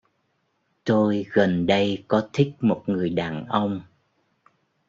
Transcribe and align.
Tôi 0.83 1.25
gần 1.31 1.67
đây 1.67 2.03
có 2.07 2.29
thích 2.33 2.53
một 2.59 2.83
người 2.87 3.09
đàn 3.09 3.45
ông 3.45 3.81